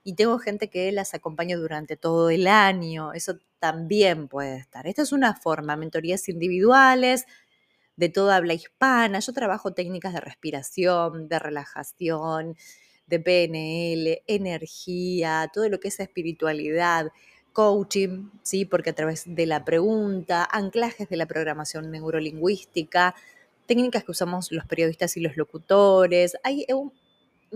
y 0.03 0.15
tengo 0.15 0.39
gente 0.39 0.71
que 0.71 0.91
las 0.93 1.13
acompaña 1.13 1.59
durante 1.59 1.99
todo 1.99 2.31
el 2.31 2.47
año, 2.47 3.13
eso 3.13 3.39
también 3.59 4.29
puede 4.29 4.57
estar. 4.57 4.87
Esta 4.87 5.03
es 5.03 5.13
una 5.13 5.35
forma, 5.35 5.77
mentorías 5.77 6.27
individuales 6.31 7.27
de 7.97 8.09
toda 8.09 8.37
habla 8.37 8.55
hispana, 8.55 9.19
yo 9.21 9.35
trabajo 9.35 9.75
técnicas 9.75 10.15
de 10.15 10.21
respiración, 10.21 11.29
de 11.29 11.39
relajación, 11.39 12.57
de 13.07 13.21
PNL, 13.21 14.23
energía, 14.27 15.51
todo 15.53 15.69
lo 15.69 15.81
que 15.81 15.89
es 15.89 16.01
espiritualidad 16.01 17.13
coaching, 17.55 18.31
¿sí? 18.43 18.67
porque 18.67 18.91
a 18.91 18.95
través 18.95 19.23
de 19.27 19.47
la 19.47 19.65
pregunta, 19.65 20.47
anclajes 20.51 21.09
de 21.09 21.17
la 21.17 21.25
programación 21.25 21.91
neurolingüística, 21.91 23.15
técnicas 23.67 24.05
que 24.05 24.11
usamos 24.11 24.53
los 24.53 24.67
periodistas 24.67 25.17
y 25.17 25.21
los 25.21 25.39
locutores, 25.39 26.37
hay 26.43 26.67
un, 26.69 26.93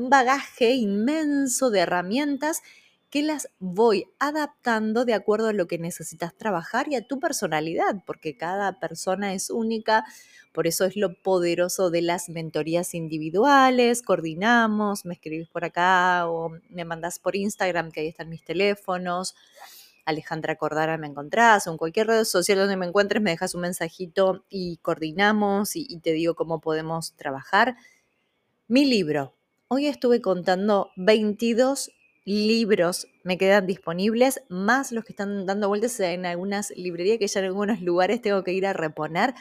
bagaje 0.00 0.74
inmenso 0.74 1.70
de 1.70 1.80
herramientas 1.80 2.62
que 3.10 3.22
las 3.22 3.48
voy 3.58 4.06
adaptando 4.20 5.04
de 5.04 5.14
acuerdo 5.14 5.48
a 5.48 5.52
lo 5.52 5.66
que 5.66 5.78
necesitas 5.78 6.36
trabajar 6.36 6.86
y 6.88 6.94
a 6.94 7.04
tu 7.04 7.18
personalidad, 7.18 8.04
porque 8.06 8.36
cada 8.36 8.78
persona 8.78 9.34
es 9.34 9.50
única, 9.50 10.04
por 10.52 10.68
eso 10.68 10.84
es 10.84 10.94
lo 10.94 11.14
poderoso 11.14 11.90
de 11.90 12.02
las 12.02 12.28
mentorías 12.28 12.94
individuales, 12.94 14.02
coordinamos, 14.02 15.04
me 15.04 15.14
escribís 15.14 15.48
por 15.48 15.64
acá 15.64 16.28
o 16.28 16.52
me 16.68 16.84
mandas 16.84 17.18
por 17.18 17.34
Instagram, 17.34 17.90
que 17.90 18.00
ahí 18.00 18.08
están 18.08 18.28
mis 18.28 18.44
teléfonos, 18.44 19.34
Alejandra 20.08 20.56
Cordara 20.56 20.96
me 20.96 21.06
encontrás 21.06 21.66
o 21.66 21.72
en 21.72 21.76
cualquier 21.76 22.06
red 22.06 22.24
social 22.24 22.58
donde 22.58 22.76
me 22.76 22.86
encuentres 22.86 23.22
me 23.22 23.30
dejas 23.30 23.54
un 23.54 23.60
mensajito 23.60 24.44
y 24.48 24.78
coordinamos 24.78 25.76
y, 25.76 25.86
y 25.88 25.98
te 25.98 26.12
digo 26.12 26.34
cómo 26.34 26.60
podemos 26.60 27.12
trabajar. 27.14 27.76
Mi 28.66 28.84
libro. 28.84 29.34
Hoy 29.68 29.86
estuve 29.86 30.22
contando 30.22 30.90
22 30.96 31.90
libros 32.24 33.06
me 33.22 33.38
quedan 33.38 33.66
disponibles, 33.66 34.42
más 34.48 34.92
los 34.92 35.04
que 35.04 35.12
están 35.12 35.46
dando 35.46 35.68
vueltas 35.68 35.98
en 36.00 36.26
algunas 36.26 36.70
librerías 36.76 37.18
que 37.18 37.26
ya 37.26 37.40
en 37.40 37.46
algunos 37.46 37.80
lugares 37.80 38.20
tengo 38.20 38.44
que 38.44 38.52
ir 38.52 38.66
a 38.66 38.72
reponer. 38.72 39.34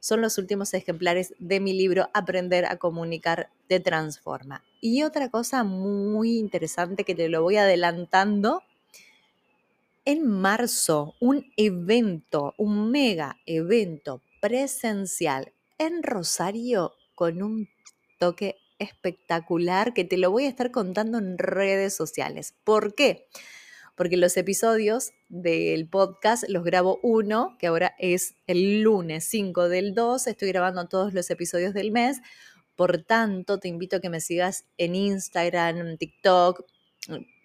Son 0.00 0.20
los 0.20 0.36
últimos 0.36 0.74
ejemplares 0.74 1.34
de 1.38 1.60
mi 1.60 1.72
libro 1.72 2.10
Aprender 2.12 2.66
a 2.66 2.76
comunicar 2.76 3.50
te 3.68 3.80
transforma. 3.80 4.64
Y 4.80 5.02
otra 5.02 5.30
cosa 5.30 5.64
muy 5.64 6.38
interesante 6.38 7.04
que 7.04 7.14
te 7.14 7.28
lo 7.28 7.42
voy 7.42 7.56
adelantando 7.56 8.62
en 10.04 10.26
marzo 10.26 11.14
un 11.20 11.46
evento, 11.56 12.54
un 12.58 12.90
mega 12.90 13.38
evento 13.46 14.22
presencial 14.40 15.52
en 15.78 16.02
Rosario 16.02 16.92
con 17.14 17.42
un 17.42 17.68
toque 18.18 18.56
espectacular 18.78 19.94
que 19.94 20.04
te 20.04 20.18
lo 20.18 20.30
voy 20.30 20.44
a 20.44 20.48
estar 20.48 20.70
contando 20.70 21.18
en 21.18 21.38
redes 21.38 21.94
sociales. 21.96 22.54
¿Por 22.64 22.94
qué? 22.94 23.26
Porque 23.96 24.16
los 24.16 24.36
episodios 24.36 25.12
del 25.28 25.88
podcast 25.88 26.44
los 26.48 26.64
grabo 26.64 26.98
uno, 27.02 27.56
que 27.58 27.68
ahora 27.68 27.94
es 27.98 28.34
el 28.46 28.82
lunes 28.82 29.24
5 29.24 29.68
del 29.68 29.94
2, 29.94 30.26
estoy 30.26 30.48
grabando 30.48 30.86
todos 30.88 31.14
los 31.14 31.30
episodios 31.30 31.74
del 31.74 31.92
mes. 31.92 32.20
Por 32.76 33.04
tanto, 33.04 33.58
te 33.58 33.68
invito 33.68 33.96
a 33.96 34.00
que 34.00 34.10
me 34.10 34.20
sigas 34.20 34.64
en 34.78 34.96
Instagram, 34.96 35.96
TikTok, 35.96 36.64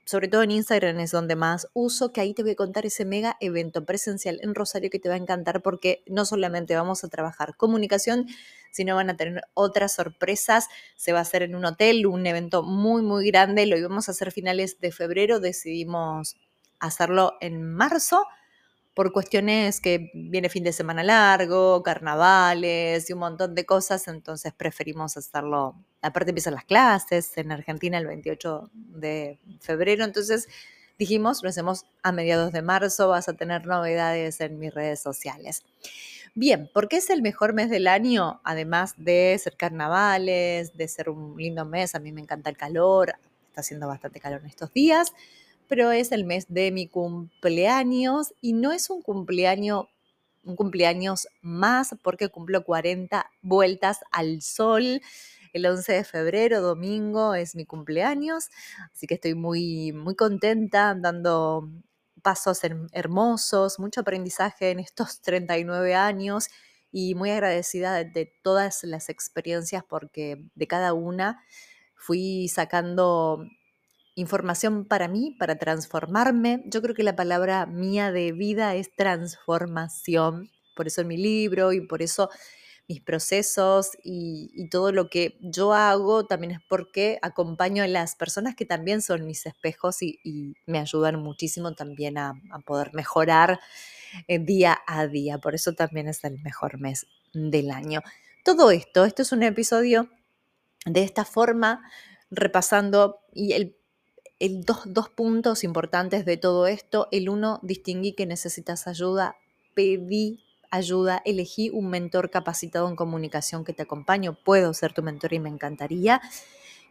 sobre 0.09 0.27
todo 0.27 0.41
en 0.41 0.49
Instagram 0.49 0.99
es 1.01 1.11
donde 1.11 1.35
más 1.35 1.67
uso, 1.73 2.11
que 2.11 2.19
ahí 2.19 2.33
te 2.33 2.41
voy 2.41 2.53
a 2.53 2.55
contar 2.55 2.83
ese 2.83 3.05
mega 3.05 3.37
evento 3.41 3.85
presencial 3.85 4.39
en 4.41 4.55
Rosario 4.55 4.89
que 4.89 4.97
te 4.97 5.07
va 5.07 5.13
a 5.13 5.19
encantar 5.19 5.61
porque 5.61 6.01
no 6.07 6.25
solamente 6.25 6.75
vamos 6.75 7.03
a 7.03 7.09
trabajar 7.09 7.55
comunicación, 7.55 8.25
sino 8.71 8.95
van 8.95 9.11
a 9.11 9.17
tener 9.17 9.43
otras 9.53 9.93
sorpresas. 9.93 10.67
Se 10.95 11.13
va 11.13 11.19
a 11.19 11.21
hacer 11.21 11.43
en 11.43 11.53
un 11.53 11.63
hotel, 11.63 12.07
un 12.07 12.25
evento 12.25 12.63
muy, 12.63 13.03
muy 13.03 13.27
grande. 13.27 13.67
Lo 13.67 13.77
íbamos 13.77 14.09
a 14.09 14.13
hacer 14.13 14.31
finales 14.31 14.79
de 14.79 14.91
febrero, 14.91 15.39
decidimos 15.39 16.37
hacerlo 16.79 17.37
en 17.39 17.61
marzo 17.61 18.25
por 18.95 19.11
cuestiones 19.13 19.79
que 19.79 20.09
viene 20.15 20.49
fin 20.49 20.63
de 20.63 20.73
semana 20.73 21.03
largo, 21.03 21.83
carnavales 21.83 23.07
y 23.07 23.13
un 23.13 23.19
montón 23.19 23.53
de 23.53 23.63
cosas, 23.67 24.07
entonces 24.07 24.53
preferimos 24.53 25.17
hacerlo. 25.17 25.75
Aparte 26.01 26.31
empiezan 26.31 26.53
las 26.53 26.65
clases 26.65 27.37
en 27.37 27.51
Argentina 27.51 27.97
el 27.97 28.07
28 28.07 28.69
de 28.73 29.37
febrero, 29.59 30.03
entonces 30.03 30.47
dijimos, 30.97 31.43
lo 31.43 31.49
hacemos 31.49 31.85
a 32.03 32.11
mediados 32.11 32.51
de 32.51 32.61
marzo, 32.61 33.09
vas 33.09 33.27
a 33.29 33.33
tener 33.33 33.65
novedades 33.65 34.39
en 34.41 34.59
mis 34.59 34.73
redes 34.73 35.01
sociales. 35.01 35.63
Bien, 36.35 36.69
¿por 36.73 36.87
qué 36.87 36.97
es 36.97 37.09
el 37.09 37.21
mejor 37.21 37.53
mes 37.53 37.69
del 37.69 37.87
año? 37.87 38.39
Además 38.43 38.93
de 38.97 39.37
ser 39.41 39.57
carnavales, 39.57 40.75
de 40.77 40.87
ser 40.87 41.09
un 41.09 41.35
lindo 41.37 41.65
mes, 41.65 41.95
a 41.95 41.99
mí 41.99 42.11
me 42.11 42.21
encanta 42.21 42.49
el 42.49 42.57
calor, 42.57 43.15
está 43.47 43.61
haciendo 43.61 43.87
bastante 43.87 44.19
calor 44.19 44.41
en 44.41 44.47
estos 44.47 44.71
días, 44.71 45.13
pero 45.67 45.91
es 45.91 46.11
el 46.11 46.25
mes 46.25 46.45
de 46.49 46.71
mi 46.71 46.87
cumpleaños 46.87 48.33
y 48.41 48.53
no 48.53 48.71
es 48.71 48.89
un 48.89 49.01
cumpleaños 49.01 49.87
un 50.43 50.55
cumpleaños 50.55 51.27
más 51.41 51.95
porque 52.01 52.29
cumplo 52.29 52.63
40 52.63 53.29
vueltas 53.41 53.99
al 54.11 54.41
sol. 54.41 55.01
El 55.53 55.65
11 55.65 55.93
de 55.93 56.03
febrero, 56.03 56.61
domingo, 56.61 57.33
es 57.33 57.55
mi 57.55 57.65
cumpleaños, 57.65 58.49
así 58.93 59.07
que 59.07 59.15
estoy 59.15 59.35
muy, 59.35 59.91
muy 59.93 60.15
contenta, 60.15 60.95
dando 60.95 61.69
pasos 62.21 62.61
hermosos, 62.91 63.79
mucho 63.79 64.01
aprendizaje 64.01 64.71
en 64.71 64.79
estos 64.79 65.21
39 65.23 65.95
años 65.95 66.47
y 66.91 67.15
muy 67.15 67.31
agradecida 67.31 67.93
de, 67.93 68.05
de 68.05 68.31
todas 68.43 68.83
las 68.83 69.09
experiencias 69.09 69.83
porque 69.87 70.43
de 70.55 70.67
cada 70.67 70.93
una 70.93 71.43
fui 71.95 72.47
sacando 72.47 73.45
información 74.15 74.85
para 74.85 75.07
mí, 75.07 75.35
para 75.39 75.57
transformarme. 75.57 76.63
Yo 76.65 76.81
creo 76.81 76.95
que 76.95 77.03
la 77.03 77.15
palabra 77.15 77.65
mía 77.65 78.11
de 78.11 78.31
vida 78.31 78.75
es 78.75 78.95
transformación. 78.95 80.49
Por 80.75 80.87
eso 80.87 81.01
en 81.01 81.07
mi 81.07 81.17
libro 81.17 81.73
y 81.73 81.81
por 81.81 82.01
eso 82.01 82.29
mis 82.89 83.01
procesos 83.01 83.91
y, 84.03 84.67
todo 84.69 84.91
lo 84.91 85.09
que 85.09 85.37
yo 85.41 85.73
hago 85.73 86.25
también 86.25 86.53
es 86.53 86.59
porque 86.67 87.19
acompaño 87.21 87.83
a 87.83 87.87
las 87.87 88.15
personas 88.15 88.55
que 88.55 88.65
también 88.65 89.03
son 89.03 89.27
mis 89.27 89.45
espejos 89.45 90.01
y, 90.01 90.55
me 90.65 90.79
ayudan 90.79 91.21
muchísimo 91.21 91.73
también 91.75 92.17
a, 92.17 92.33
poder 92.65 92.91
mejorar 92.93 93.59
eh, 94.27 94.39
día 94.39 94.79
a 94.87 95.05
día. 95.05 95.37
Por 95.37 95.53
eso 95.53 95.73
también 95.73 96.07
es 96.07 96.23
el 96.23 96.41
mejor 96.41 96.79
mes 96.79 97.05
del 97.31 97.69
año. 97.69 98.01
Todo 98.43 98.71
esto, 98.71 99.05
esto 99.05 99.21
es 99.21 99.31
un 99.31 99.43
episodio 99.43 100.09
de 100.85 101.03
esta 101.03 101.25
forma, 101.25 101.83
repasando 102.31 103.19
y 103.31 103.53
el 103.53 103.75
dos, 104.65 104.81
dos, 104.85 105.09
puntos 105.09 105.63
importantes 105.63 106.25
de 106.25 106.37
todo 106.37 106.65
esto. 106.65 107.07
El 107.11 107.29
uno, 107.29 107.59
distinguí 107.61 108.13
que 108.13 108.25
necesitas 108.25 108.87
ayuda, 108.87 109.35
pedí 109.75 110.43
ayuda, 110.71 111.21
elegí 111.25 111.69
un 111.69 111.89
mentor 111.89 112.29
capacitado 112.29 112.87
en 112.89 112.95
comunicación 112.95 113.63
que 113.63 113.73
te 113.73 113.83
acompañe, 113.83 114.31
puedo 114.31 114.73
ser 114.73 114.93
tu 114.93 115.03
mentor 115.03 115.33
y 115.33 115.39
me 115.39 115.49
encantaría. 115.49 116.21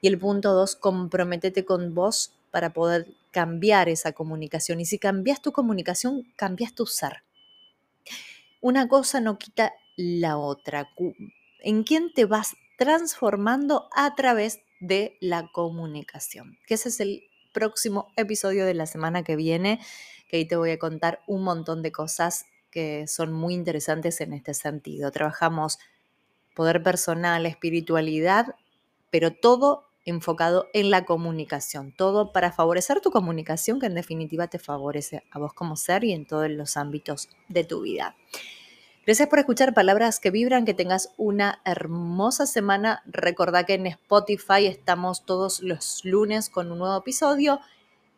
Y 0.00 0.08
el 0.08 0.18
punto 0.18 0.52
dos, 0.52 0.76
comprométete 0.76 1.64
con 1.64 1.94
vos 1.94 2.32
para 2.50 2.72
poder 2.72 3.14
cambiar 3.30 3.88
esa 3.88 4.12
comunicación. 4.12 4.80
Y 4.80 4.86
si 4.86 4.98
cambias 4.98 5.42
tu 5.42 5.52
comunicación, 5.52 6.32
cambias 6.36 6.74
tu 6.74 6.86
ser. 6.86 7.22
Una 8.60 8.88
cosa 8.88 9.20
no 9.20 9.38
quita 9.38 9.72
la 9.96 10.38
otra. 10.38 10.88
¿En 11.60 11.84
quién 11.84 12.12
te 12.12 12.24
vas 12.24 12.56
transformando 12.78 13.88
a 13.94 14.14
través 14.14 14.60
de 14.80 15.16
la 15.20 15.50
comunicación? 15.52 16.58
Que 16.66 16.74
ese 16.74 16.88
es 16.88 17.00
el 17.00 17.24
próximo 17.52 18.12
episodio 18.16 18.66
de 18.66 18.74
la 18.74 18.86
semana 18.86 19.24
que 19.24 19.36
viene, 19.36 19.80
que 20.28 20.38
ahí 20.38 20.46
te 20.46 20.56
voy 20.56 20.70
a 20.70 20.78
contar 20.78 21.20
un 21.26 21.42
montón 21.42 21.82
de 21.82 21.92
cosas 21.92 22.46
que 22.70 23.06
son 23.06 23.32
muy 23.32 23.54
interesantes 23.54 24.20
en 24.20 24.32
este 24.32 24.54
sentido. 24.54 25.10
Trabajamos 25.10 25.78
poder 26.54 26.82
personal, 26.82 27.46
espiritualidad, 27.46 28.54
pero 29.10 29.32
todo 29.32 29.88
enfocado 30.04 30.68
en 30.72 30.90
la 30.90 31.04
comunicación, 31.04 31.92
todo 31.92 32.32
para 32.32 32.50
favorecer 32.50 33.00
tu 33.00 33.10
comunicación 33.10 33.78
que 33.78 33.86
en 33.86 33.94
definitiva 33.94 34.48
te 34.48 34.58
favorece 34.58 35.22
a 35.30 35.38
vos 35.38 35.52
como 35.52 35.76
ser 35.76 36.04
y 36.04 36.12
en 36.12 36.26
todos 36.26 36.48
los 36.50 36.76
ámbitos 36.76 37.28
de 37.48 37.64
tu 37.64 37.82
vida. 37.82 38.16
Gracias 39.04 39.28
por 39.28 39.38
escuchar 39.38 39.72
palabras 39.72 40.20
que 40.20 40.30
vibran, 40.30 40.64
que 40.64 40.74
tengas 40.74 41.14
una 41.16 41.62
hermosa 41.64 42.46
semana. 42.46 43.02
Recordá 43.06 43.64
que 43.64 43.74
en 43.74 43.86
Spotify 43.86 44.66
estamos 44.66 45.24
todos 45.24 45.62
los 45.62 46.04
lunes 46.04 46.50
con 46.50 46.70
un 46.70 46.78
nuevo 46.78 46.98
episodio 46.98 47.60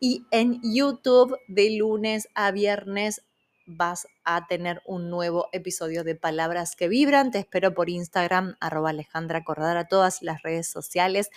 y 0.01 0.25
en 0.31 0.59
YouTube 0.63 1.37
de 1.47 1.77
lunes 1.77 2.27
a 2.33 2.51
viernes 2.51 3.21
vas 3.65 4.07
a 4.23 4.47
tener 4.47 4.81
un 4.85 5.09
nuevo 5.09 5.47
episodio 5.51 6.03
de 6.03 6.15
Palabras 6.15 6.75
que 6.75 6.87
Vibran. 6.87 7.31
Te 7.31 7.39
espero 7.39 7.73
por 7.73 7.89
Instagram, 7.89 8.55
arroba 8.59 8.89
Alejandra 8.89 9.43
a 9.47 9.87
todas 9.87 10.21
las 10.21 10.41
redes 10.43 10.67
sociales. 10.67 11.29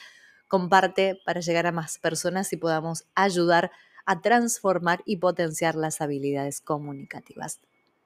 Comparte 0.49 1.21
para 1.25 1.41
llegar 1.41 1.67
a 1.67 1.73
más 1.73 1.99
personas 1.99 2.53
y 2.53 2.57
podamos 2.57 3.05
ayudar 3.15 3.71
a 4.07 4.21
transformar 4.21 5.03
y 5.05 5.17
potenciar 5.17 5.75
las 5.75 6.01
habilidades 6.01 6.61
comunicativas. 6.61 7.61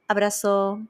Abrazo. 0.06 0.80